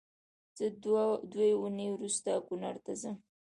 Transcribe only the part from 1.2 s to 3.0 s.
دوې اونۍ روسته کونړ ته